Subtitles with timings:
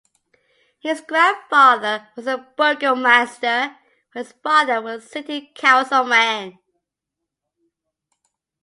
[0.79, 3.77] His grandfather was the burgomaster,
[4.13, 6.57] while his father was a city councilman.